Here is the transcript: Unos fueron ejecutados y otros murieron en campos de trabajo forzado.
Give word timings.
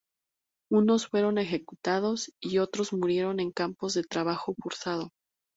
Unos 0.71 1.05
fueron 1.05 1.37
ejecutados 1.37 2.33
y 2.41 2.57
otros 2.57 2.91
murieron 2.91 3.39
en 3.39 3.51
campos 3.51 3.93
de 3.93 4.01
trabajo 4.03 4.55
forzado. 4.59 5.11